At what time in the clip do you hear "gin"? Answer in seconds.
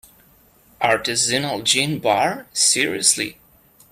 1.63-1.99